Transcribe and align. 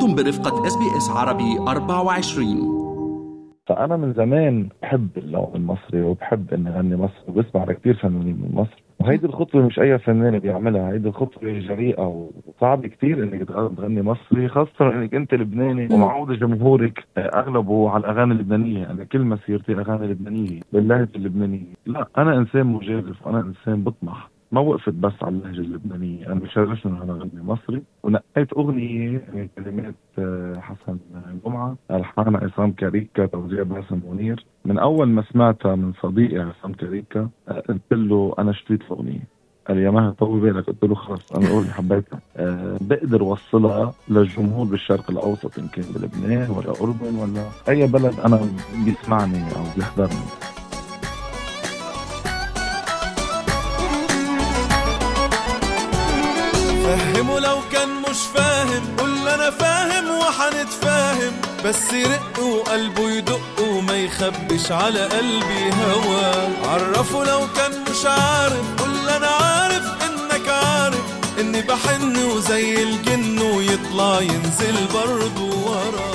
أنتم 0.00 0.14
برفقة 0.14 0.66
SBS 0.66 1.10
عربي 1.10 1.58
24 1.58 2.80
فأنا 3.66 3.96
من 3.96 4.12
زمان 4.12 4.68
بحب 4.82 5.08
اللون 5.16 5.50
المصري 5.54 6.02
وبحب 6.02 6.54
إني 6.54 6.76
أغني 6.76 6.96
مصري 6.96 7.24
وبسمع 7.28 7.64
لكثير 7.64 7.94
فنانين 7.94 8.36
من 8.36 8.50
مصر. 8.54 8.82
وهيدي 9.00 9.26
الخطوة 9.26 9.66
مش 9.66 9.78
أي 9.80 9.98
فنان 9.98 10.38
بيعملها 10.38 10.92
هيدي 10.92 11.08
الخطوة 11.08 11.42
جريئة 11.42 12.28
وصعب 12.46 12.86
كثير 12.86 13.22
إنك 13.22 13.48
تغني 13.48 14.02
مصري 14.02 14.48
خاصة 14.48 14.80
إنك 14.94 15.14
أنت 15.14 15.34
لبناني 15.34 15.94
ومعود 15.94 16.32
جمهورك 16.38 17.04
أغلبه 17.18 17.90
على 17.90 18.00
الأغاني 18.00 18.32
اللبنانية 18.32 18.90
أنا 18.90 19.04
كل 19.04 19.20
مسيرتي 19.20 19.72
أغاني 19.72 20.06
لبنانية 20.06 20.60
باللهجة 20.72 21.08
اللبنانية. 21.16 21.74
لا 21.86 22.06
أنا 22.18 22.36
إنسان 22.38 22.66
مجازف 22.66 23.26
وأنا 23.26 23.40
إنسان 23.40 23.84
بطمح. 23.84 24.30
ما 24.52 24.60
وقفت 24.60 24.92
بس 24.92 25.12
على 25.22 25.34
اللهجة 25.34 25.60
اللبنانية، 25.60 26.26
أنا 26.26 26.34
بشرفني 26.34 26.92
انه 26.92 27.02
أنا 27.02 27.12
اغني 27.12 27.42
مصري، 27.42 27.82
ونقيت 28.02 28.52
أغنية 28.52 29.22
من 29.32 29.48
كلمات 29.56 29.94
آه، 30.18 30.60
حسن 30.60 30.98
جمعة، 31.44 31.76
ألحان 31.90 32.36
عصام 32.36 32.72
كاريكا، 32.72 33.26
توزيع 33.26 33.62
باسم 33.62 34.00
منير، 34.10 34.44
من 34.64 34.78
أول 34.78 35.08
ما 35.08 35.22
سمعتها 35.32 35.74
من 35.74 35.92
صديقي 36.02 36.38
عصام 36.38 36.72
كاريكا 36.72 37.28
آه، 37.48 37.62
قلت 37.68 37.92
له 37.92 38.34
أنا 38.38 38.50
اشتريت 38.50 38.82
الأغنية، 38.82 39.40
قال 39.68 39.78
يا 39.78 39.90
ماهر 39.90 40.12
طول 40.12 40.40
بالك. 40.40 40.66
قلت 40.66 40.84
له 40.84 40.94
خلص 40.94 41.32
أنا 41.32 41.46
الاغنيه 41.46 41.70
حبيتها. 41.70 42.20
أه 42.36 42.78
بقدر 42.80 43.20
أوصلها 43.20 43.92
للجمهور 44.08 44.66
بالشرق 44.66 45.10
الأوسط 45.10 45.58
ان 45.58 45.68
كان 45.68 45.84
بلبنان 45.94 46.50
ولا 46.50 46.70
أردن 46.82 47.16
ولا 47.16 47.44
أي 47.68 47.86
بلد 47.86 48.20
أنا 48.20 48.40
بيسمعني 48.84 49.42
أو 49.42 49.64
بيحضرني. 49.76 50.59
فهمه 56.90 57.40
لو 57.40 57.58
كان 57.72 57.88
مش 57.88 58.18
فاهم 58.34 58.96
قول 58.98 59.28
أنا 59.28 59.50
فاهم 59.50 60.18
وحنتفاهم. 60.18 61.32
بس 61.64 61.92
يرق 61.92 62.38
وقلبه 62.38 63.10
يدق 63.10 63.60
وما 63.60 63.96
يخبش 63.96 64.72
على 64.72 65.06
قلبي 65.06 65.70
هوا. 65.72 66.32
عرفه 66.68 67.24
لو 67.24 67.40
كان 67.56 67.84
مش 67.90 68.06
عارف 68.06 68.82
قول 68.82 69.08
أنا 69.08 69.26
عارف 69.26 69.84
إنك 70.04 70.48
عارف 70.48 71.04
إني 71.40 71.62
بحن 71.62 72.16
وزي 72.16 72.82
الجن 72.82 73.38
ويطلع 73.38 74.20
ينزل 74.20 74.86
برضه 74.94 75.70
ورا. 75.70 76.10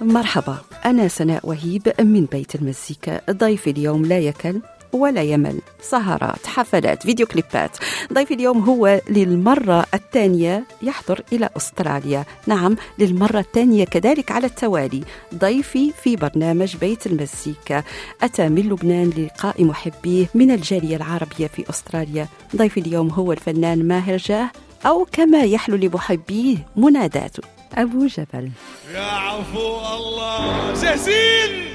مرحبا 0.00 0.56
أنا 0.84 1.08
سناء 1.08 1.40
وهيب 1.48 1.92
من 2.00 2.24
بيت 2.24 2.54
المزيكا. 2.54 3.20
ضيفي 3.30 3.70
اليوم 3.70 4.04
لا 4.04 4.18
يكل 4.18 4.60
ولا 4.92 5.22
يمل. 5.22 5.60
سهرات 5.82 6.46
حفلات 6.46 7.02
فيديو 7.02 7.26
كليبات. 7.26 7.76
ضيفي 8.12 8.34
اليوم 8.34 8.58
هو 8.58 9.00
للمرة 9.08 9.86
الثانية 9.94 10.64
يحضر 10.82 11.22
إلى 11.32 11.48
أستراليا. 11.56 12.24
نعم 12.46 12.76
للمرة 12.98 13.38
الثانية 13.38 13.84
كذلك 13.84 14.30
على 14.30 14.46
التوالي. 14.46 15.04
ضيفي 15.34 15.92
في 16.02 16.16
برنامج 16.16 16.76
بيت 16.76 17.06
المزيكا. 17.06 17.82
أتى 18.22 18.48
من 18.48 18.62
لبنان 18.62 19.12
للقاء 19.16 19.64
محبيه 19.64 20.26
من 20.34 20.50
الجالية 20.50 20.96
العربية 20.96 21.46
في 21.46 21.70
أستراليا. 21.70 22.28
ضيفي 22.56 22.80
اليوم 22.80 23.10
هو 23.10 23.32
الفنان 23.32 23.88
ماهر 23.88 24.16
جاه 24.16 24.50
أو 24.86 25.06
كما 25.12 25.42
يحلو 25.42 25.76
لمحبيه 25.76 26.56
مناداته 26.76 27.42
أبو 27.74 28.06
جبل. 28.06 28.50
يا 28.94 29.00
عفو 29.00 29.78
الله. 29.96 30.74
جاهزين 30.82 31.71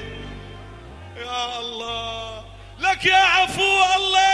لك 2.98 3.06
يا 3.06 3.16
عفو 3.16 3.62
الله. 3.96 4.27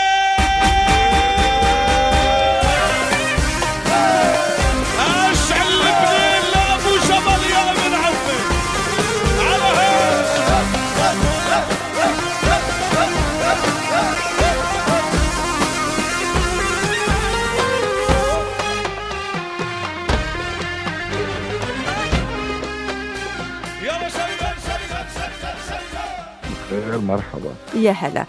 مرحبا 27.07 27.49
يا 27.75 27.91
هلا. 27.91 28.25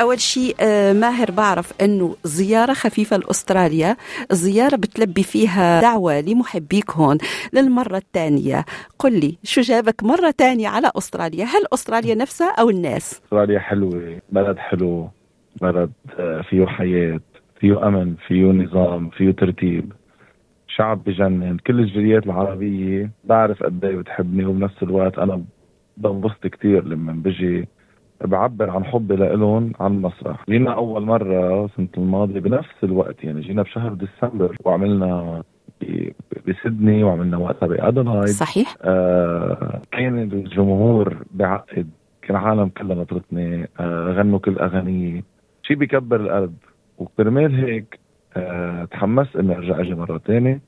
أول 0.00 0.20
شيء 0.20 0.54
آه، 0.60 0.92
ماهر 0.92 1.30
بعرف 1.30 1.72
أنه 1.82 2.16
زيارة 2.24 2.72
خفيفة 2.72 3.16
لأستراليا 3.16 3.96
زيارة 4.30 4.76
بتلبي 4.76 5.22
فيها 5.22 5.80
دعوة 5.80 6.20
لمحبيك 6.20 6.90
هون 6.90 7.18
للمرة 7.52 7.96
الثانية. 7.96 8.64
قل 8.98 9.20
لي 9.20 9.36
شو 9.44 9.60
جابك 9.60 10.02
مرة 10.02 10.30
ثانية 10.30 10.68
على 10.68 10.90
أستراليا؟ 10.98 11.44
هل 11.44 11.62
أستراليا 11.74 12.14
نفسها 12.14 12.50
أو 12.60 12.70
الناس؟ 12.70 13.20
أستراليا 13.24 13.58
حلوة 13.58 14.20
بلد 14.32 14.58
حلو 14.58 15.08
بلد 15.62 15.90
آه، 16.18 16.42
فيه 16.50 16.66
حياة 16.66 17.20
فيه 17.60 17.88
أمن 17.88 18.14
فيه 18.28 18.44
نظام 18.44 19.10
فيه 19.10 19.30
ترتيب. 19.30 19.92
شعب 20.76 21.04
بجنن. 21.04 21.56
كل 21.66 21.80
الجاليات 21.80 22.26
العربية 22.26 23.10
بعرف 23.24 23.62
قد 23.62 23.84
إيه 23.84 23.96
بتحبني 23.96 24.44
وبنفس 24.44 24.82
الوقت 24.82 25.18
أنا 25.18 25.42
بنبسط 25.96 26.46
كتير 26.46 26.84
لما 26.84 27.12
بجي. 27.12 27.68
بعبر 28.24 28.70
عن 28.70 28.84
حبي 28.84 29.16
لإلهم 29.16 29.72
على 29.80 29.92
المسرح 29.94 30.44
جينا 30.48 30.74
أول 30.74 31.02
مرة 31.02 31.66
سنة 31.76 31.88
الماضية 31.98 32.40
بنفس 32.40 32.84
الوقت 32.84 33.24
يعني 33.24 33.40
جينا 33.40 33.62
بشهر 33.62 33.92
ديسمبر 33.94 34.56
وعملنا 34.64 35.42
بسيدني 36.48 37.04
وعملنا 37.04 37.36
وقتها 37.36 37.66
بأدلايد. 37.66 38.26
صحيح. 38.28 38.76
آه 38.82 39.80
كان 39.92 40.18
الجمهور 40.18 41.16
بعقد 41.30 41.90
كان 42.22 42.36
العالم 42.36 42.68
كلها 42.68 42.96
نطرتني 42.96 43.68
آه 43.80 44.12
غنوا 44.12 44.38
كل 44.38 44.58
اغانيه 44.58 45.22
شيء 45.62 45.76
بيكبر 45.76 46.20
القلب 46.20 46.54
وكرمال 46.98 47.54
هيك 47.64 47.98
آه 48.36 48.84
تحمست 48.84 49.36
إني 49.36 49.56
أرجع 49.56 49.80
أجي 49.80 49.94
مرة 49.94 50.18
تانية. 50.24 50.60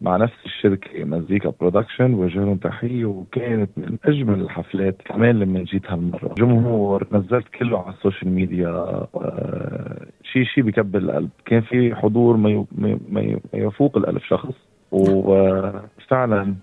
مع 0.00 0.16
نفس 0.16 0.34
الشركة 0.46 1.04
مزيكا 1.04 1.52
Production 1.60 2.14
وجه 2.14 2.38
لهم 2.38 2.56
تحية 2.56 3.04
وكانت 3.04 3.70
من 3.76 3.96
أجمل 4.04 4.40
الحفلات 4.40 4.96
كمان 5.04 5.38
لما 5.38 5.62
جيت 5.62 5.90
هالمرة. 5.90 6.34
جمهور 6.38 7.06
نزلت 7.12 7.48
كله 7.48 7.82
على 7.82 7.94
ال 7.94 7.99
social 7.99 8.30
media 8.30 8.68
آه 8.68 10.06
شيء 10.22 10.44
شيء 10.44 10.64
بيكبر 10.64 10.98
القلب. 10.98 11.30
كان 11.46 11.60
في 11.60 11.94
حضور 11.94 12.36
ما 12.36 12.66
ما 12.72 12.98
ما 13.08 13.20
ما 13.52 13.58
يفوق 13.58 13.96
الألف 13.96 14.24
شخص. 14.24 14.54
وفعلا 14.90 16.54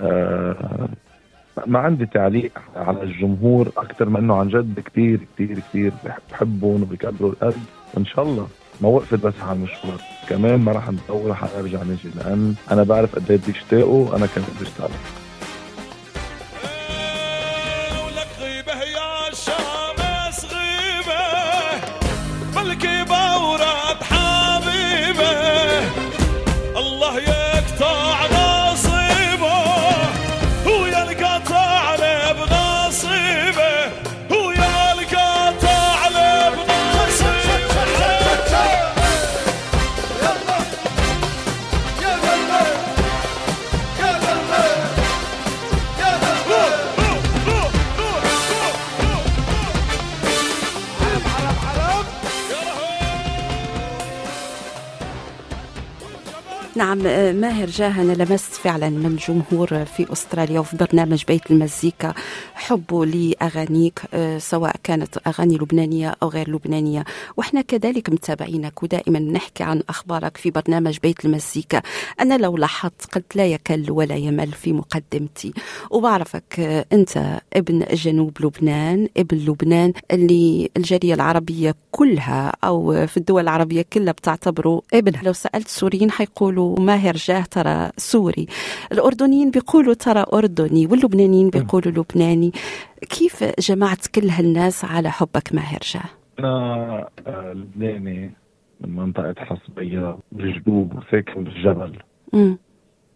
آه 0.00 0.88
ما 1.66 1.78
عندي 1.78 2.06
تعليق 2.06 2.58
على 2.76 3.02
الجمهور 3.02 3.68
أكثر 3.76 4.08
من 4.08 4.16
إنه 4.16 4.36
عن 4.36 4.48
جد 4.48 4.80
كثير 4.80 5.20
كثير 5.34 5.58
كثير 5.58 5.92
بحبهم 6.04 6.82
وبكبروا 6.82 7.30
القلب. 7.30 7.62
وان 7.94 8.04
شاء 8.04 8.24
الله. 8.24 8.46
ما 8.80 8.88
وقفت 8.88 9.14
بس 9.14 9.34
على 9.42 9.56
المشوار. 9.56 10.00
كمان 10.28 10.60
ما 10.60 10.72
راح 10.72 10.90
نطول 10.90 11.30
رح 11.30 11.44
أرجع 11.58 11.82
نجي 11.82 12.08
لأن 12.16 12.54
أنا 12.70 12.82
بعرف 12.82 13.14
قد 13.14 13.30
إيه 13.30 13.40
بيشتاقوا 13.46 14.16
أنا 14.16 14.26
كمان 14.26 14.48
بشتاق 14.60 14.90
نعم 56.94 57.34
ماهر 57.36 57.66
جاه 57.66 58.02
أنا 58.02 58.12
لمست 58.12 58.52
فعلا 58.52 58.88
من 58.90 59.06
الجمهور 59.06 59.84
في 59.84 60.12
أستراليا 60.12 60.60
وفي 60.60 60.76
برنامج 60.76 61.24
بيت 61.28 61.50
المزيكا. 61.50 62.14
حبه 62.54 63.06
لأغانيك 63.06 64.02
آه، 64.14 64.38
سواء 64.38 64.76
كانت 64.84 65.18
أغاني 65.26 65.54
لبنانية 65.56 66.14
أو 66.22 66.28
غير 66.28 66.50
لبنانية. 66.50 67.04
وإحنا 67.36 67.60
كذلك 67.60 68.10
متابعينك 68.10 68.82
ودائما 68.82 69.18
نحكي 69.18 69.62
عن 69.62 69.82
أخبارك 69.88 70.36
في 70.36 70.50
برنامج 70.50 70.98
بيت 71.02 71.24
المزيكا. 71.24 71.82
أنا 72.20 72.38
لو 72.38 72.56
لاحظت 72.56 73.14
قلت 73.14 73.36
لا 73.36 73.46
يكل 73.46 73.90
ولا 73.90 74.14
يمل 74.14 74.52
في 74.52 74.72
مقدمتي. 74.72 75.52
وبعرفك 75.90 76.60
آه، 76.60 76.84
أنت 76.92 77.40
ابن 77.52 77.84
جنوب 77.92 78.36
لبنان 78.40 79.08
ابن 79.16 79.36
لبنان 79.36 79.92
اللي 80.10 80.70
الجالية 80.76 81.14
العربية 81.14 81.74
كلها 81.90 82.52
أو 82.64 83.06
في 83.06 83.16
الدول 83.16 83.42
العربية 83.42 83.84
كلها 83.92 84.12
بتعتبره 84.12 84.82
ابن 84.94 85.12
لو 85.22 85.32
سألت 85.32 85.68
سوريين 85.68 86.10
حيقولوا 86.10 86.80
ماهر 86.86 87.14
جاه 87.14 87.44
ترى 87.50 87.90
سوري. 87.96 88.46
الأردنيين 88.92 89.50
بيقولوا 89.50 89.94
ترى 89.94 90.24
أردني 90.32 90.86
واللبنانيين 90.86 91.50
بيقولوا 91.50 91.92
لبناني. 91.92 92.52
كيف 93.10 93.44
جمعت 93.60 94.06
كل 94.06 94.28
هالناس 94.28 94.84
على 94.84 95.10
حبك 95.10 95.54
ماهر 95.54 95.78
جاه؟ 95.82 96.10
أنا 96.38 97.08
آه، 97.26 97.52
لبناني 97.52 98.30
من 98.80 98.96
منطقة 98.96 99.34
حصبية 99.38 100.16
بالجنوب 100.32 100.96
وساكن 100.96 101.44
بالجبل. 101.44 101.92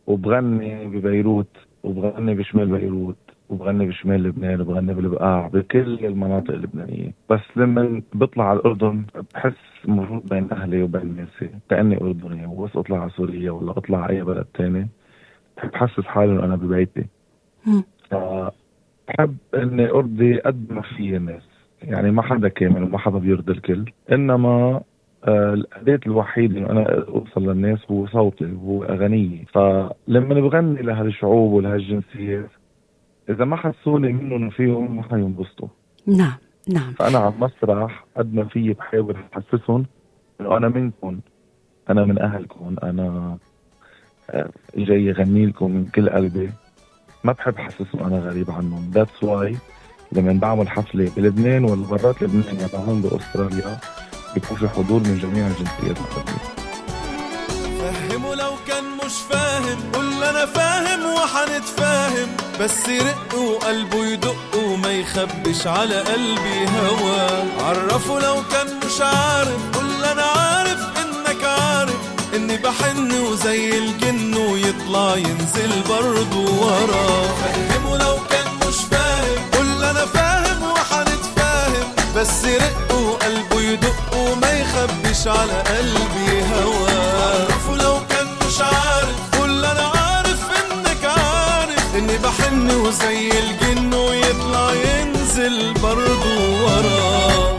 وبغني 0.06 0.86
ببيروت 0.86 1.56
وبغني 1.84 2.34
بشمال 2.34 2.66
بيروت 2.66 3.16
وبغني 3.48 3.86
بشمال 3.86 4.22
لبنان 4.22 4.60
وبغني 4.60 4.94
بالبقاع 4.94 5.50
بكل 5.52 6.06
المناطق 6.06 6.50
اللبنانية. 6.50 7.12
بس 7.30 7.40
لما 7.56 8.02
بطلع 8.14 8.44
على 8.50 8.58
الأردن 8.58 9.04
بحس 9.34 9.52
مربوط 9.84 10.22
بين 10.30 10.52
أهلي 10.52 10.82
وبين 10.82 11.16
ناسي. 11.16 11.50
كأني 11.70 11.96
أردني 11.96 12.46
وبس 12.46 12.76
أطلع 12.76 13.00
على 13.00 13.10
سوريا 13.10 13.50
ولا 13.50 13.70
أطلع 13.70 13.98
على 13.98 14.16
أي 14.16 14.22
بلد 14.22 14.46
تاني. 14.54 14.88
بحب 15.56 15.74
حسس 15.74 16.04
حالي 16.04 16.32
إنه 16.32 16.44
أنا 16.44 16.56
ببيتي. 16.56 17.06
مم. 17.66 17.82
فبحب 18.10 19.36
إني 19.54 19.90
أرضي 19.90 20.38
قد 20.38 20.72
ما 20.72 20.82
في 20.82 21.16
الناس 21.16 21.42
يعني 21.82 22.10
ما 22.10 22.22
حدا 22.22 22.48
كامل 22.48 22.82
وما 22.82 22.98
حدا 22.98 23.18
بيرضي 23.18 23.52
الكل. 23.52 23.92
إنما 24.12 24.80
آه، 25.24 25.54
الأداة 25.54 26.00
الوحيدة 26.06 26.58
إنه 26.58 26.70
أنا 26.70 27.04
أوصل 27.08 27.48
للناس 27.48 27.78
هو 27.90 28.06
صوتي 28.06 28.44
وهو 28.44 28.84
أغنية. 28.84 29.44
فلما 29.44 30.40
بغني 30.40 30.82
لهالشعوب 30.82 31.52
ولهالجنسيات 31.52 32.50
إذا 33.28 33.44
ما 33.44 33.56
حسوني 33.56 34.12
منهم 34.12 34.50
فيهم 34.50 34.96
ما 34.96 35.02
حينبسطوا. 35.02 35.68
نعم. 36.06 36.32
نعم. 36.68 36.92
فأنا 36.92 37.18
على 37.18 37.34
المسرح 37.34 38.04
قد 38.16 38.34
ما 38.34 38.44
في 38.44 38.72
بحاول 38.72 39.16
أحسسهم 39.36 39.86
إنه 40.40 40.56
أنا 40.56 40.68
منكم 40.68 41.20
أنا 41.90 42.04
من 42.04 42.18
أهلكم 42.18 42.76
أنا 42.82 43.38
آه، 44.30 44.50
جاي 44.76 45.10
أغني 45.10 45.46
لكم 45.46 45.70
من 45.70 45.86
كل 45.86 46.10
قلبي. 46.10 46.50
ما 47.24 47.32
بحب 47.32 47.54
أحسسهم 47.54 48.02
أنا 48.04 48.18
غريب 48.18 48.50
عنهم. 48.50 48.90
that's 48.94 49.22
why 49.22 49.56
لما 50.12 50.32
بعمل 50.32 50.68
حفلة 50.68 51.12
بلبنان 51.16 51.64
ولا 51.64 51.86
برات 51.86 52.22
لبنان 52.22 52.56
يعني 52.56 52.86
هون 52.86 53.02
بأستراليا 53.02 53.78
بيكون 54.34 54.56
في 54.58 54.68
حضور 54.68 55.00
من 55.00 55.18
جميع 55.18 55.46
الجنسيات 55.46 55.96
العربية. 55.98 56.68
فهمه 57.78 58.34
لو 58.34 58.50
كان 58.68 58.84
مش 59.04 59.20
فاهم 59.30 59.78
قول 59.92 60.22
أنا 60.22 60.46
فاهم 60.46 61.00
وحنتفاهم. 61.14 62.28
بس 62.60 62.88
يرق 62.88 63.34
وقلبه 63.34 64.06
يدق 64.06 64.56
يخبش 64.92 65.66
على 65.66 66.00
قلبي 66.00 66.66
هوا. 66.66 67.28
عرفه 67.68 68.18
لو 68.20 68.42
كان 68.52 68.66
مش 68.86 69.00
عارف 69.00 69.58
قول 69.74 70.04
أنا 70.04 70.22
عارف 70.22 70.80
إنك 71.02 71.44
عارف 71.44 71.96
إني 72.34 72.56
بحن 72.56 73.12
وزي 73.20 73.78
الجن 73.78 74.34
ويطلع 74.36 75.16
ينزل 75.16 75.82
برضه 75.88 76.50
ورا. 76.60 77.22
فهمه 77.42 77.96
لو 77.98 78.16
كان 78.30 78.46
مش 78.68 78.76
فاهم 78.90 79.50
قول 79.54 79.84
أنا 79.84 80.06
فاهم 80.06 80.62
وحنتفاهم. 80.62 81.92
بس 82.16 82.44
يرق 82.44 82.92
وقلبه 82.94 83.60
يدق 83.60 84.14
وما 84.16 84.52
يخبش 84.52 85.26
على 85.26 85.52
قلبي 85.52 86.42
هوا. 86.54 86.90
عرفه 87.22 87.76
لو 87.84 88.00
كان 88.10 88.26
مش 88.46 88.60
عارف 88.60 89.38
قول 89.38 89.64
أنا 89.64 89.86
عارف 89.94 90.40
إنك 90.72 91.04
عارف 91.04 91.94
إني 91.94 92.18
بحن 92.18 92.70
وزي 92.70 93.30
الجن 93.30 93.87
برضه 95.82 96.64
ورا. 96.64 97.58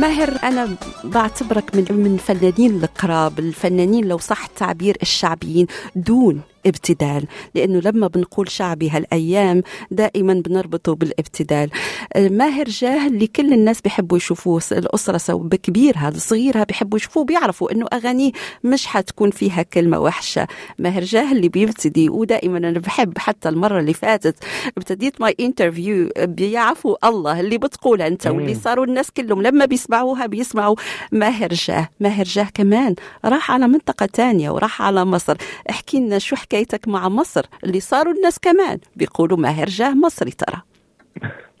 ماهر 0.00 0.38
أنا 0.42 0.68
بعتبرك 1.04 1.74
من 1.74 1.84
من 1.90 2.16
فنانين 2.16 2.84
القراب 2.84 3.38
الفنانين 3.38 4.04
لو 4.04 4.18
صح 4.18 4.44
التعبير 4.44 4.96
الشعبيين 5.02 5.66
دون 5.96 6.40
ابتدال 6.66 7.26
لأنه 7.54 7.80
لما 7.80 8.06
بنقول 8.06 8.50
شعبي 8.50 8.90
هالأيام 8.90 9.62
دائما 9.90 10.34
بنربطه 10.34 10.94
بالابتدال. 10.94 11.70
ماهر 12.16 12.64
جاه 12.68 13.06
اللي 13.06 13.26
كل 13.26 13.52
الناس 13.52 13.80
بيحبوا 13.80 14.16
يشوفوه 14.16 14.62
الأسرة 14.72 15.18
سواء 15.18 15.42
بكبيرها 15.42 16.12
صغيرها 16.16 16.64
بيحبوا 16.64 16.98
يشوفوه 16.98 17.24
بيعرفوا 17.24 17.72
أنه 17.72 17.86
أغانيه 17.92 18.32
مش 18.64 18.86
حتكون 18.86 19.30
فيها 19.30 19.62
كلمة 19.62 19.98
وحشة. 19.98 20.46
ماهر 20.78 21.02
جاه 21.04 21.32
اللي 21.32 21.48
بيبتدي 21.48 22.08
ودائما 22.10 22.58
أنا 22.58 22.78
بحب 22.78 23.18
حتى 23.18 23.48
المرة 23.48 23.80
اللي 23.80 23.94
فاتت 23.94 24.36
ابتديت 24.78 25.20
my 25.20 25.36
interview 25.40 26.08
بيا 26.18 26.49
عفو 26.49 26.96
الله 27.04 27.40
اللي 27.40 27.58
بتقولها 27.58 28.06
أنت 28.06 28.26
واللي 28.26 28.54
صاروا 28.54 28.84
الناس 28.84 29.10
كلهم 29.10 29.42
لما 29.42 29.64
بيسمعوها 29.64 30.26
بيسمعوا 30.26 30.76
ماهر 31.12 31.48
جاه. 31.52 31.88
ماهر 32.00 32.24
جاه 32.24 32.48
كمان 32.54 32.94
راح 33.24 33.50
على 33.50 33.68
منطقة 33.68 34.06
تانية 34.06 34.50
وراح 34.50 34.82
على 34.82 35.04
مصر. 35.04 35.36
احكي 35.70 35.98
لنا 36.00 36.18
شو 36.18 36.36
حكايتك 36.54 36.88
مع 36.88 37.08
مصر 37.08 37.46
اللي 37.64 37.80
صاروا 37.80 38.12
الناس 38.12 38.38
كمان. 38.38 38.78
بيقولوا 38.96 39.38
ماهر 39.38 39.66
جاه 39.66 39.94
مصري 39.94 40.30
ترى. 40.30 40.62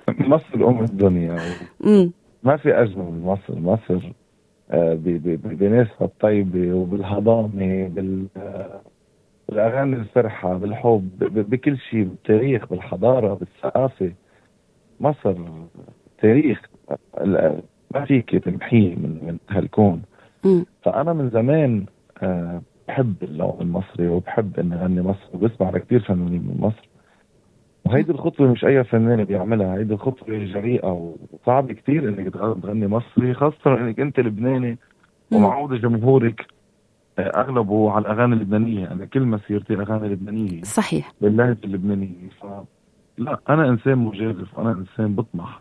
مصر 0.28 0.68
أم 0.68 0.80
الدنيا. 0.84 1.38
ما 2.42 2.56
في 2.56 2.82
أجمل 2.82 3.04
من 3.04 3.22
مصر. 3.24 3.58
مصر 3.60 4.12
آه، 4.70 4.94
بناسها 5.44 6.02
الطيبة 6.04 6.74
وبالهضامة 6.74 7.88
بال 7.88 8.26
آه، 8.36 8.80
بالأغاني 9.48 9.96
الفرحة 9.96 10.54
بالحب 10.58 11.10
بكل 11.50 11.78
شيء 11.78 12.02
بالتاريخ 12.04 12.66
بالحضارة 12.66 13.34
بالثقافة. 13.34 14.12
مصر 15.00 15.34
تاريخ 16.22 16.60
ما 17.94 18.04
فيك 18.06 18.30
تمحيه 18.30 18.94
من 18.94 19.18
من 19.22 19.38
هالكون. 19.50 20.02
فأنا 20.82 21.12
من 21.12 21.30
زمان 21.30 21.86
آه، 22.22 22.62
بحب 22.88 23.14
اللون 23.22 23.56
المصري 23.60 24.08
وبحب 24.08 24.58
إني 24.60 24.74
أغني 24.82 25.02
مصر 25.02 25.28
وبسمع 25.34 25.70
لكثير 25.70 26.00
فنانين 26.00 26.42
من 26.42 26.56
مصر. 26.60 26.88
وهيدي 27.84 28.12
الخطوة 28.12 28.52
مش 28.52 28.64
أي 28.64 28.84
فنان 28.84 29.24
بيعملها 29.24 29.74
هيدي 29.74 29.94
الخطوة 29.94 30.28
جريئة 30.28 31.14
وصعب 31.32 31.72
كثير 31.72 32.08
إنك 32.08 32.34
تغ- 32.34 32.60
تغني 32.62 32.86
مصري 32.86 33.34
خاصة 33.34 33.74
إنك 33.80 34.00
أنت 34.00 34.20
لبناني 34.20 34.78
ومعود 35.32 35.80
جمهورك 35.80 36.46
آه، 37.18 37.22
أغلبه 37.40 37.90
على 37.90 38.02
الأغاني 38.06 38.34
اللبنانية. 38.34 38.92
أنا 38.92 39.04
كل 39.04 39.20
مسيرتي 39.22 39.74
أغاني 39.74 40.08
لبنانية. 40.08 40.62
صحيح. 40.62 41.12
باللهجة 41.20 41.58
اللبنانية. 41.64 42.28
ف 42.40 42.46
لا 43.18 43.40
أنا 43.48 43.68
إنسان 43.68 43.98
مجازف 43.98 44.58
أنا 44.58 44.72
إنسان 44.72 45.14
بطمح. 45.14 45.60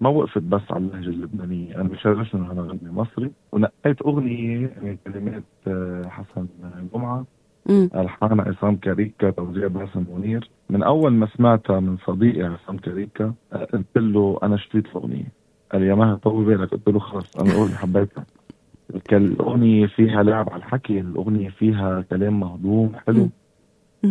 ما 0.00 0.08
وقفت 0.08 0.42
بس 0.42 0.62
على 0.70 0.84
اللهجة 0.84 1.08
اللبنانية. 1.08 1.74
أنا 1.74 1.88
بشرفني 1.88 2.40
إنه 2.40 2.52
أنا 2.52 2.60
أغني 2.60 2.90
مصري. 2.92 3.30
ونقيت 3.52 4.02
أغنية 4.02 4.72
من 4.82 4.96
كلمات 5.06 5.42
آه، 5.66 6.02
حسن 6.08 6.46
جمعة. 6.94 7.24
امم 7.70 7.90
ألحان 7.94 8.40
عصام 8.40 8.76
كاريكا 8.76 9.30
توزيع 9.30 9.66
باسم 9.66 10.04
منير. 10.14 10.50
من 10.70 10.82
أول 10.82 11.12
ما 11.12 11.28
سمعتها 11.36 11.80
من 11.80 11.96
صديقي 12.06 12.42
عصام 12.42 12.76
كاريكا 12.76 13.34
آه، 13.52 13.64
قلت 13.64 13.96
له 13.98 14.38
أنا 14.42 14.54
اشتريت 14.54 14.86
الأغنية. 14.86 15.32
قال 15.72 15.82
لي 15.82 15.88
يا 15.88 15.94
ماهر 15.94 16.16
طول 16.16 16.44
بالك. 16.44 16.70
قلت 16.70 16.88
له 16.88 16.98
خلص 16.98 17.36
أنا 17.36 17.50
الأغنية 17.50 17.74
حبيتها. 17.74 18.24
كان 19.04 19.24
الأغنية 19.24 19.86
فيها 19.86 20.22
لعب 20.22 20.50
على 20.50 20.58
الحكي. 20.58 21.00
الأغنية 21.00 21.48
فيها 21.48 22.00
كلام 22.00 22.40
مهضوم 22.40 22.92
حلو. 23.06 23.28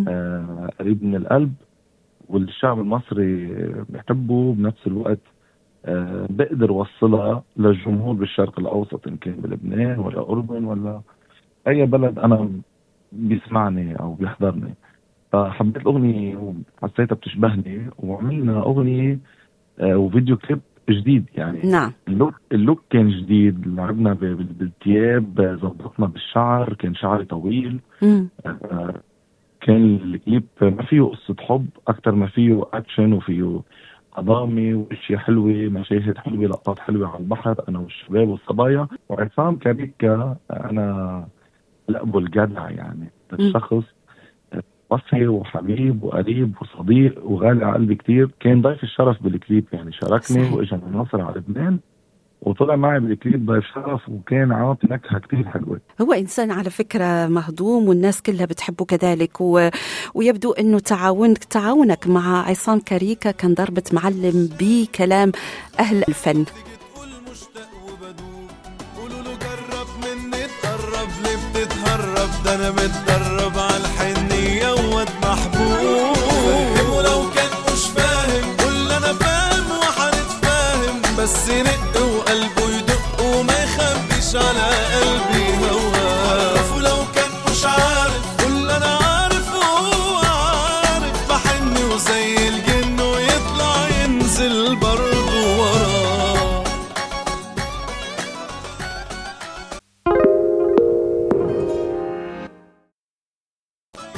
آه 0.07 0.69
قريب 0.79 1.03
من 1.03 1.15
القلب. 1.15 1.53
والشعب 2.27 2.79
المصري 2.79 3.47
بحبه 3.89 4.53
بنفس 4.53 4.87
الوقت. 4.87 5.19
بقدر 6.29 6.71
وصلها 6.71 7.43
للجمهور 7.57 8.15
بالشرق 8.15 8.59
الأوسط 8.59 9.07
إن 9.07 9.17
كان 9.17 9.33
بلبنان 9.33 9.99
ولا 9.99 10.29
أردن 10.29 10.63
ولا 10.65 11.01
أي 11.67 11.85
بلد 11.85 12.19
أنا 12.19 12.49
بيسمعني 13.11 13.99
أو 13.99 14.13
بيحضرني. 14.13 14.73
فحبيت 15.31 15.77
الأغنية 15.77 16.53
وحسيتها 16.83 17.15
بتشبهني 17.15 17.89
وعملنا 17.99 18.59
أغنية 18.59 19.19
آه 19.79 19.97
وفيديو 19.97 20.37
كليب 20.37 20.59
جديد 20.89 21.25
يعني. 21.35 21.61
نعم. 21.71 21.91
ال 22.07 22.12
look 22.12 22.33
ال 22.51 22.58
look 22.58 22.83
كان 22.89 23.09
جديد 23.09 23.67
لعبنا 23.67 24.13
بالثياب 24.13 25.57
ظبطنا 25.61 26.05
بالشعر 26.05 26.73
كان 26.73 26.95
شعري 26.95 27.25
طويل. 27.25 27.79
امم 28.03 28.29
آه، 28.45 28.93
كان 29.61 29.95
الكليب 29.95 30.43
ما 30.61 30.83
فيه 30.83 31.01
قصة 31.01 31.35
حب 31.39 31.67
أكتر 31.87 32.15
ما 32.15 32.27
فيه 32.27 32.63
أكشن 32.73 33.13
وفيه 33.13 33.61
هضامة 34.17 34.75
وأشياء 34.75 35.19
حلوة 35.19 35.53
مشاهد 35.53 36.17
حلوة 36.17 36.45
لقطات 36.45 36.79
حلوة 36.79 37.07
على 37.07 37.19
البحر 37.19 37.55
أنا 37.69 37.79
والشباب 37.79 38.27
والصبايا 38.27 38.87
وعصام 39.09 39.55
كاريكا 39.55 40.37
أنا 40.51 41.27
لقبه 41.89 42.19
الجدع 42.19 42.69
يعني. 42.69 43.09
الشخص 43.33 43.83
وصي 44.89 45.27
وحبيب 45.27 46.03
وقريب 46.03 46.55
وصديق 46.61 47.25
وغالي 47.25 47.65
على 47.65 47.73
قلبي 47.73 47.95
كتير. 47.95 48.31
كان 48.39 48.61
ضيف 48.61 48.83
الشرف 48.83 49.23
بالكليب 49.23 49.65
يعني 49.73 49.91
شاركني. 49.91 50.49
وإجا 50.49 50.77
من 50.77 50.97
مصر 50.97 51.21
على 51.21 51.35
لبنان. 51.35 51.79
وطلع 52.41 52.75
معي 52.75 52.99
بالكليب 52.99 53.51
ضيف 53.51 53.63
شرف 53.75 54.09
وكان 54.09 54.51
عاطي 54.51 54.87
نكهة 54.87 55.19
كتير 55.19 55.49
حلوة. 55.49 55.79
هو 56.01 56.13
إنسان 56.13 56.51
على 56.51 56.69
فكرة 56.69 57.27
مهضوم 57.27 57.87
والناس 57.87 58.21
كلها 58.21 58.45
بتحبه 58.45 58.85
كذلك 58.85 59.41
و... 59.41 59.69
ويبدو 60.13 60.51
أنه 60.51 60.79
تعاونك 60.79 61.43
تعاونك 61.43 62.07
مع 62.07 62.47
عصام 62.49 62.79
كاريكا 62.79 63.31
كان 63.31 63.53
ضربة 63.53 63.83
معلم 63.93 64.49
بكلام 64.59 65.31
أهل 65.79 66.03
الفن. 66.07 66.45
تقول 66.45 67.09
مشتاق 67.31 67.69
وبدوب 67.85 68.49
قولوا 68.97 69.21
له 69.23 69.33
جرب 69.37 69.87
مني 70.01 70.43
تقرب 70.61 71.09
لي 71.23 71.39
ده 72.45 72.55
أنا 72.55 72.71
متدرب 72.71 73.57
على 73.57 73.77
الحنية 73.77 74.71
وود 74.71 75.07
محبوب. 75.23 76.15
فهمه 76.15 77.01
لو 77.01 77.21
كان 77.35 77.51
مش 77.73 77.87
فاهم 77.87 78.55
قول 78.57 78.91
أنا 78.91 79.13
فاهم 79.13 79.67
وحنتفاهم 79.79 81.01
بس 81.19 81.49
رق 81.49 81.98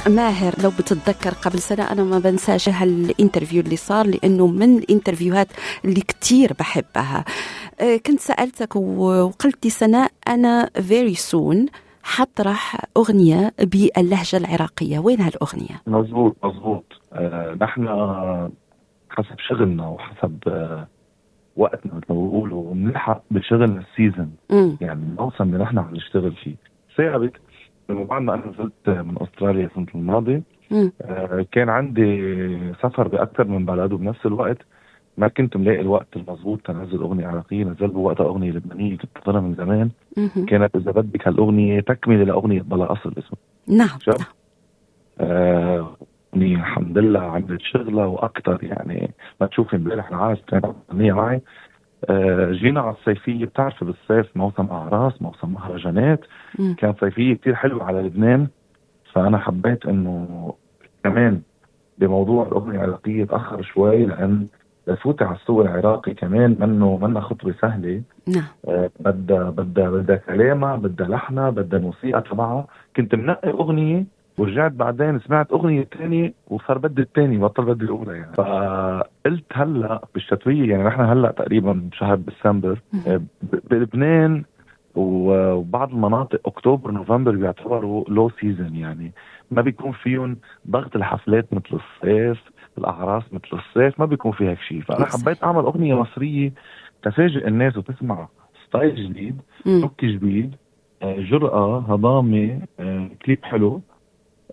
ماهر 0.08 0.54
لو 0.62 0.70
بتتذكر 0.70 1.30
قبل 1.30 1.58
سنة 1.58 1.92
أنا 1.92 2.02
ما 2.04 2.18
بنساش 2.18 2.68
هال 2.68 2.85
interview 2.85 3.60
اللي 3.60 3.76
صار 3.76 4.06
لأنه 4.06 4.46
من 4.46 4.78
ال 4.78 4.84
interview 4.84 5.36
هات 5.36 5.48
اللي 5.84 6.00
كتير 6.00 6.52
بحبها. 6.58 7.24
آه، 7.80 7.96
كنت 7.96 8.20
سألتك 8.20 8.76
و- 8.76 9.22
وقلت 9.22 9.64
لي 9.64 9.70
سناء 9.70 10.10
أنا 10.28 10.70
very 10.76 11.16
soon 11.16 11.70
حطرح 12.02 12.84
أغنية 12.96 13.52
باللهجة 13.58 14.36
العراقية. 14.36 14.98
وين 14.98 15.20
هالأغنية؟ 15.20 15.82
مزبوط 15.86 16.36
مزبوط. 16.44 16.84
آه 17.12 17.56
نحن 17.60 17.88
حسب 19.10 19.36
شغلنا 19.48 19.88
وحسب 19.88 20.38
آه 20.46 20.88
وقتنا 21.56 21.94
مثل 21.94 22.04
ما 22.08 22.14
بيقولوا 22.14 22.74
بنلحق 22.74 23.22
بشغلنا 23.30 23.80
ال 23.90 23.95
season. 23.95 24.32
يعني 24.80 25.02
الموسم 25.02 25.44
اللي 25.44 25.58
نحن 25.64 25.78
عم 25.78 25.94
نشتغل 25.94 26.32
فيه. 26.44 26.54
ثابت 26.96 27.32
لما 27.92 28.04
بعد 28.04 28.22
ما 28.22 28.34
أنا 28.34 28.46
نزلت 28.46 28.88
من 28.88 29.16
أستراليا 29.20 29.66
السنة 29.66 29.86
الماضية. 29.94 30.42
آه، 31.02 31.46
كان 31.52 31.68
عندي 31.68 32.38
سفر 32.82 33.08
بأكثر 33.08 33.44
من 33.44 33.64
بلد 33.64 33.92
وبنفس 33.92 34.26
الوقت 34.26 34.58
ما 35.18 35.28
كنت 35.28 35.56
ملاقي 35.56 35.80
الوقت 35.80 36.16
المضبوط 36.16 36.60
تنزل 36.60 36.98
أغنية 36.98 37.26
عراقية 37.26 37.64
نزل 37.64 37.88
بوقتها 37.88 38.26
أغنية 38.26 38.50
لبنانية 38.50 38.98
كنت 38.98 39.10
بطلها 39.16 39.40
من 39.40 39.54
زمان. 39.54 39.90
كانت 40.46 40.76
إذا 40.76 40.90
بدك 40.90 41.28
هالاغنيه 41.28 41.80
تكملة 41.80 42.24
لأغنية 42.24 42.62
بلا 42.62 42.92
أصل 42.92 43.12
اسمها 43.18 43.40
نعم 43.68 43.98
شو؟ 44.00 44.10
نعم. 44.10 44.20
آه، 45.20 45.96
الحمد 46.36 46.98
لله 46.98 47.20
عملت 47.20 47.60
شغلة 47.60 48.06
وأكثر 48.06 48.58
يعني 48.62 49.10
ما 49.40 49.46
تشوفي 49.46 49.76
امبارح 49.76 50.08
العالم 50.08 50.38
كانت 50.48 50.66
معي 50.92 51.40
جينا 52.50 52.80
على 52.80 52.90
الصيفية. 52.90 53.44
بتعرفي 53.44 53.84
بالصيف 53.84 54.36
موسم 54.36 54.66
أعراس 54.70 55.22
موسم 55.22 55.52
مهرجانات. 55.52 56.20
كان 56.78 56.94
صيفية 57.00 57.34
كتير 57.34 57.54
حلوة 57.54 57.84
على 57.84 58.02
لبنان. 58.02 58.46
فأنا 59.12 59.38
حبيت 59.38 59.86
إنه 59.86 60.54
كمان 61.04 61.40
بموضوع 61.98 62.46
الأغنية 62.46 62.76
العراقية 62.84 63.24
تأخر 63.24 63.62
شوي 63.62 64.06
لأن 64.06 64.46
لفوتي 64.86 65.24
على 65.24 65.36
السوق 65.36 65.60
العراقي 65.60 66.14
كمان 66.14 66.56
منه 66.60 66.96
منها 66.96 67.20
خطوة 67.20 67.54
سهلة. 67.60 68.02
نعم. 68.28 68.44
آه، 68.68 68.90
بدها 69.00 69.50
بدها 69.50 69.90
بدها 69.90 70.16
كلامها 70.16 70.76
بدها 70.76 71.08
لحنها 71.08 71.50
بدها 71.50 71.78
الموسيقى 71.78 72.22
تبعها. 72.22 72.66
كنت 72.96 73.14
منقي 73.14 73.50
أغنية 73.50 74.04
ورجعت 74.38 74.72
بعدين 74.72 75.20
سمعت 75.20 75.52
أغنية 75.52 75.88
ثانية 75.98 76.34
وصار 76.46 76.78
بدي 76.78 77.02
الثاني 77.02 77.38
بطل 77.38 77.64
بدي 77.64 77.84
الاولى 77.84 78.12
يعني 78.12 78.32
فقلت 78.32 79.44
هلأ 79.52 80.04
بالشتوية 80.14 80.70
يعني 80.70 80.84
نحن 80.84 81.00
هلأ 81.00 81.30
تقريبا 81.30 81.72
بشهر 81.72 82.14
ديسمبر 82.16 82.80
آه، 83.06 83.20
بلبنان 83.70 84.44
وبعض 84.94 85.90
المناطق 85.90 86.40
أكتوبر 86.46 86.90
نوفمبر 86.90 87.30
بيعتبروا 87.36 88.04
low 88.08 88.30
season 88.40 88.76
يعني. 88.76 89.12
ما 89.50 89.62
بيكون 89.62 89.92
فيهم 89.92 90.36
ضغط 90.70 90.96
الحفلات 90.96 91.46
مثل 91.52 91.80
الصيف 91.80 92.38
الأعراس 92.78 93.22
مثل 93.32 93.48
الصيف 93.52 94.00
ما 94.00 94.06
بيكون 94.06 94.32
في 94.32 94.48
هيك 94.48 94.58
شيء. 94.60 94.80
فأنا. 94.80 95.06
حبيت 95.06 95.44
أعمل 95.44 95.64
أغنية 95.64 95.94
مصرية 95.94 96.52
تفاجئ 97.02 97.48
الناس 97.48 97.76
وتسمع 97.76 98.28
style 98.68 99.08
جديد. 99.08 99.40
look 99.66 100.04
جديد 100.04 100.54
آه، 101.02 101.20
جرأة 101.20 101.78
هضامة 101.78 102.60
آه، 102.80 103.08
كليب 103.24 103.44
حلو. 103.44 103.80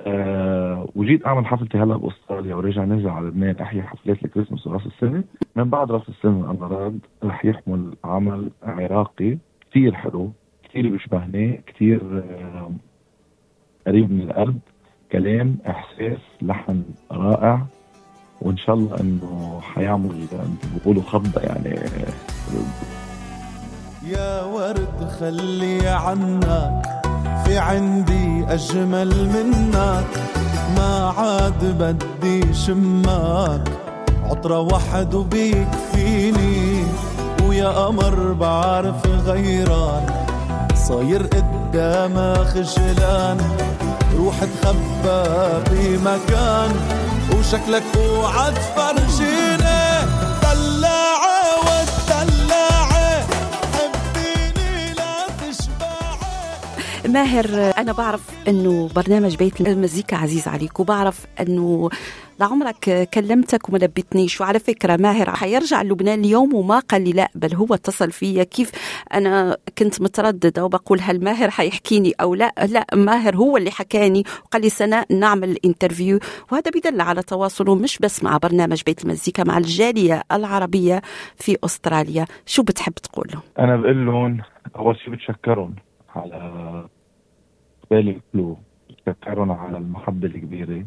آه، 0.02 0.88
وجيت 0.96 1.26
أعمل 1.26 1.46
حفلتي 1.46 1.78
هلا 1.78 1.98
بأستراليا 1.98 2.56
وراجع 2.56 2.84
نرجع 2.84 3.14
على 3.14 3.28
لبنان. 3.28 3.56
احيي 3.56 3.82
حفلات 3.82 4.26
الكريسماس 4.26 4.68
وراس 4.68 4.86
السنة. 4.86 5.24
من 5.56 5.70
بعد 5.70 5.92
راس 5.92 6.10
السنة 6.10 6.52
أنا 6.52 6.68
راد 6.68 7.00
رح 7.24 7.46
يحمل 7.46 7.94
عمل 8.04 8.50
عراقي 8.64 9.38
كثير 9.72 9.94
حلو 9.96 10.32
كثير 10.70 10.90
بيشبهني 10.90 11.62
كثير 11.68 12.02
آه، 12.18 12.72
قريب 13.88 14.12
من 14.12 14.22
القلب 14.22 14.60
كلام 15.12 15.58
إحساس 15.68 16.20
لحن 16.42 16.84
رائع. 17.12 17.66
وإن 18.42 18.58
شاء 18.58 18.76
الله 18.76 19.00
إنه 19.00 19.60
حيعمل 19.62 20.26
بيقولوا 20.76 21.04
خضه 21.04 21.42
يعني. 21.42 21.80
يا 24.08 24.44
ورد 24.44 25.08
خلي 25.20 25.88
عنك 25.88 26.99
في 27.50 27.58
عندي 27.58 28.46
أجمل 28.50 29.30
منك. 29.30 30.08
ما 30.78 31.14
عاد 31.18 31.66
بدي 31.80 32.54
شماك 32.54 33.62
عطرة 34.26 34.60
واحد 34.60 35.14
وبيكفيني. 35.14 36.84
ويا 37.48 37.68
قمر 37.68 38.34
بعرف 38.34 39.08
غيران 39.26 40.06
صاير 40.76 41.22
قدامها 41.24 42.44
خجلان 42.44 43.38
روح 44.18 44.36
تخبى 44.62 45.24
بمكان. 45.72 46.72
وشكلك 47.34 47.84
اوعى 47.96 48.52
تفرجيني 48.52 49.69
ماهر 57.08 57.74
أنا 57.78 57.92
بعرف 57.92 58.48
أنه 58.48 58.90
برنامج 58.96 59.36
بيت 59.36 59.62
المزيكا 59.62 60.18
عزيز 60.18 60.48
عليك 60.48 60.80
وبعرف 60.80 61.26
أنه 61.42 61.90
لعمرك 62.40 63.10
كلمتك 63.14 63.70
وما 63.70 63.78
لبتنيش 63.78 64.42
وعلى 64.42 64.60
فكرة 64.60 64.98
ماهر 64.98 65.36
حيرجع 65.36 65.82
لبنان 65.82 66.20
اليوم 66.20 66.54
وما 66.56 66.80
قال 66.80 67.04
لي 67.04 67.12
لا 67.12 67.30
بل 67.36 67.56
هو 67.56 67.74
اتصل 67.74 68.12
فيا. 68.12 68.44
كيف 68.44 68.72
أنا 69.14 69.58
كنت 69.78 70.02
مترددة 70.02 70.66
وبقول 70.66 71.00
هل 71.02 71.24
ماهر 71.24 71.50
حيحكيني 71.50 72.14
أو 72.22 72.36
لا؟ 72.36 72.54
لا 72.68 72.86
ماهر 72.94 73.36
هو 73.36 73.58
اللي 73.58 73.72
حكاني 73.72 74.24
وقال 74.46 74.62
لي 74.62 74.70
سناء 74.70 75.14
نعمل 75.14 75.58
interview 75.66 76.20
وهذا 76.52 76.72
بيدل 76.72 77.02
على 77.02 77.22
تواصله 77.24 77.76
مش 77.76 77.98
بس 77.98 78.24
مع 78.24 78.38
برنامج 78.38 78.82
بيت 78.86 79.04
المزيكا 79.04 79.44
مع 79.44 79.58
الجالية 79.58 80.24
العربية 80.32 81.02
في 81.36 81.58
أستراليا. 81.64 82.26
شو 82.46 82.64
بتحب 82.64 82.94
تقول 82.94 83.28
له؟ 83.34 83.42
أنا 83.60 83.78
بقول 83.78 84.06
لهم 84.06 84.42
اول 84.76 84.98
شيء 84.98 85.14
بتشكرهم؟ 85.14 85.76
على 86.16 86.88
قبال 87.84 88.10
الكلو 88.10 88.58
بتشكرهم 88.90 89.52
على 89.52 89.78
المحبه 89.78 90.28
الكبيرة. 90.28 90.86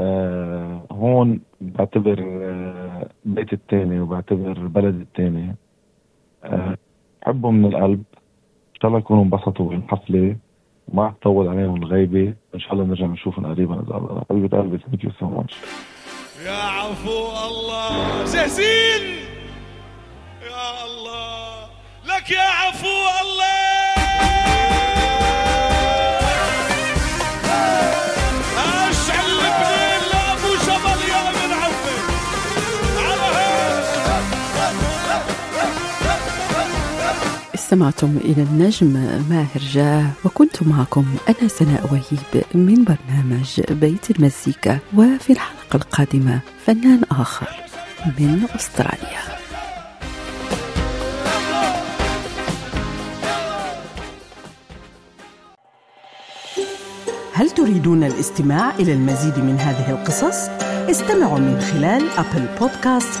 آه 0.00 0.86
هون 0.90 1.40
بعتبر 1.60 2.18
آه 2.20 3.08
بيت 3.24 3.52
التاني 3.52 4.00
وبعتبر 4.00 4.52
بلد 4.52 5.00
التاني. 5.00 5.56
آه 6.44 6.76
من 7.26 7.64
القلب 7.64 8.02
إن 8.74 8.80
شاء 8.82 8.88
الله 8.88 8.98
يكونوا 8.98 9.24
انبسطوا 9.24 9.68
بالحفلة. 9.68 10.36
وما 10.88 11.14
تطول 11.20 11.48
عليهم 11.48 11.76
الغيبة 11.76 12.34
إن 12.54 12.60
شاء 12.60 12.72
الله 12.72 12.84
نرجع 12.84 13.06
نشوفهم 13.06 13.46
قريبا. 13.46 13.74
إذا 13.74 13.96
الله 13.96 14.24
حبيبه 14.30 14.58
قلبي 14.58 14.78
thank 14.78 15.04
you 15.04 15.10
so 15.10 15.26
much 15.26 15.56
يا 16.46 16.52
عفو 16.52 17.18
الله. 17.48 18.24
جاهزين 18.24 19.04
يا 20.42 20.84
الله. 20.86 21.64
لك 22.04 22.30
يا 22.30 22.48
عفو 22.60 22.89
استمعتم 37.70 38.16
إلى 38.16 38.42
النجم 38.42 38.86
ماهر 39.30 39.60
جاه 39.72 40.06
وكنت 40.24 40.62
معكم 40.62 41.04
أنا 41.28 41.48
سناء 41.48 41.84
وهيب 41.84 42.44
من 42.54 42.84
برنامج 42.84 43.60
بيت 43.70 44.10
المزيكا 44.10 44.78
وفي 44.96 45.32
الحلقة 45.32 45.76
القادمة 45.76 46.40
فنان 46.66 47.02
آخر 47.10 47.48
من 48.18 48.44
أستراليا 48.54 49.20
هل 57.34 57.50
تريدون 57.50 58.04
الاستماع 58.04 58.70
إلى 58.74 58.92
المزيد 58.92 59.38
من 59.38 59.56
هذه 59.58 59.90
القصص؟ 59.90 60.48
استمعوا 60.90 61.38
من 61.38 61.60
خلال 61.60 62.02
Apple 62.18 62.46
Podcast، 62.60 63.20